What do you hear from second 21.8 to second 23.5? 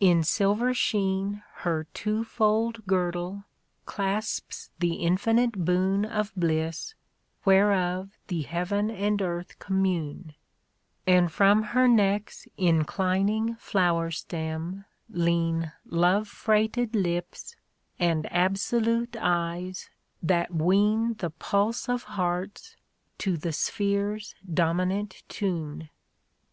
of hearts to